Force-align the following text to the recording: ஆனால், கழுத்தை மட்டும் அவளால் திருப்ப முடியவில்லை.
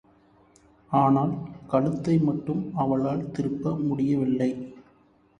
ஆனால், 0.91 1.33
கழுத்தை 1.67 2.15
மட்டும் 2.19 2.71
அவளால் 2.75 3.31
திருப்ப 3.31 3.75
முடியவில்லை. 3.79 4.49